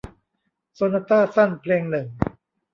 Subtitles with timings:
[0.75, 2.07] โซนาต้าสั้นเพลงหนึ่ง